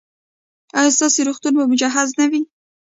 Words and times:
ایا 0.77 0.91
ستاسو 0.95 1.19
روغتون 1.27 1.53
به 1.57 1.65
مجهز 1.71 2.09
نه 2.19 2.25
وي؟ 2.31 2.41